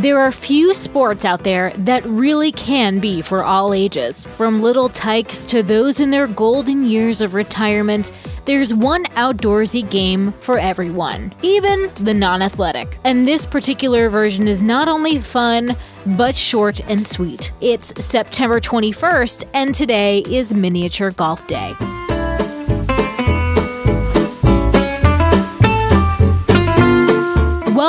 [0.00, 4.24] There are few sports out there that really can be for all ages.
[4.28, 8.10] From little tykes to those in their golden years of retirement,
[8.46, 12.98] there's one outdoorsy game for everyone, even the non athletic.
[13.04, 15.76] And this particular version is not only fun,
[16.06, 17.52] but short and sweet.
[17.60, 21.74] It's September 21st, and today is Miniature Golf Day.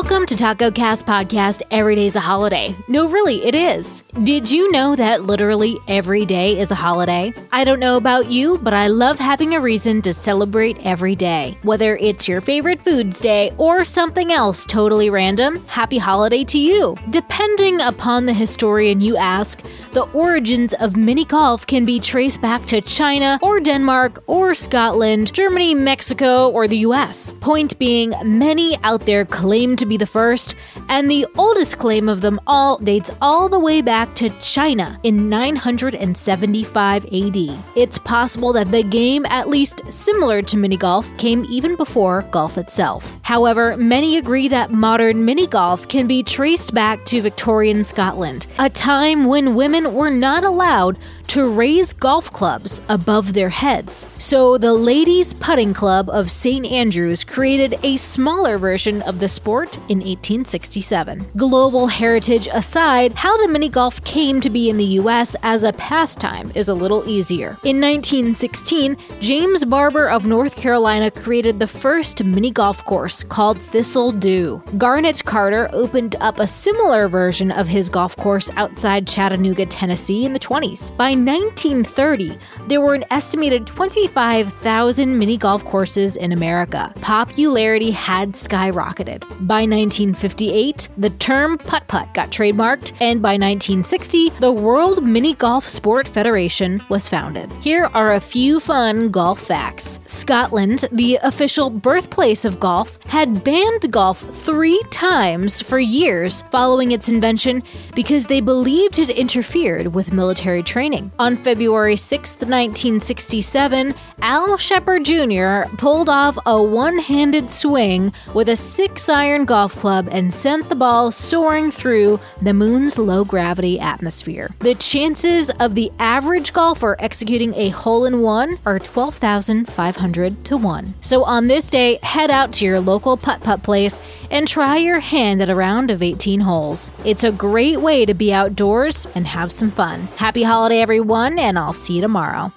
[0.00, 2.72] Welcome to Taco Cast Podcast Every Day's a Holiday.
[2.86, 4.04] No, really, it is.
[4.22, 7.32] Did you know that literally every day is a holiday?
[7.50, 11.58] I don't know about you, but I love having a reason to celebrate every day.
[11.62, 16.94] Whether it's your favorite foods day or something else totally random, happy holiday to you.
[17.10, 19.60] Depending upon the historian you ask,
[19.94, 25.34] the origins of mini golf can be traced back to China or Denmark or Scotland,
[25.34, 27.32] Germany, Mexico, or the US.
[27.40, 30.54] Point being, many out there claim to be the first,
[30.88, 35.28] and the oldest claim of them all dates all the way back to China in
[35.28, 37.36] 975 AD.
[37.74, 42.58] It's possible that the game, at least similar to mini golf, came even before golf
[42.58, 43.16] itself.
[43.22, 48.70] However, many agree that modern mini golf can be traced back to Victorian Scotland, a
[48.70, 54.06] time when women were not allowed to raise golf clubs above their heads.
[54.18, 56.64] So the Ladies Putting Club of St.
[56.66, 61.26] Andrews created a smaller version of the sport in 1867.
[61.36, 65.72] Global heritage aside, how the mini golf came to be in the US as a
[65.72, 67.56] pastime is a little easier.
[67.64, 74.12] In 1916, James Barber of North Carolina created the first mini golf course called Thistle
[74.12, 74.62] Dhu.
[74.78, 80.32] Garnet Carter opened up a similar version of his golf course outside Chattanooga, Tennessee in
[80.32, 80.96] the 20s.
[80.96, 86.92] By 1930, there were an estimated 25,000 mini golf courses in America.
[87.00, 89.24] Popularity had skyrocketed.
[89.46, 95.66] By 1958, the term putt putt got trademarked, and by 1960, the World Mini Golf
[95.66, 97.52] Sport Federation was founded.
[97.60, 103.90] Here are a few fun golf facts Scotland, the official birthplace of golf, had banned
[103.90, 107.62] golf three times for years following its invention
[107.94, 111.10] because they believed it interfered with military training.
[111.18, 115.62] On February 6, 1967, Al Shepard Jr.
[115.76, 120.74] pulled off a one handed swing with a six iron golf club and sent the
[120.74, 124.54] ball soaring through the moon's low gravity atmosphere.
[124.60, 130.94] The chances of the average golfer executing a hole in one are 12,500 to 1.
[131.00, 135.00] So on this day, head out to your local putt putt place and try your
[135.00, 136.92] hand at a round of 18 holes.
[137.04, 140.02] It's a great way to be outdoors and have some fun.
[140.16, 142.52] Happy holiday, everyone, and I'll see you tomorrow.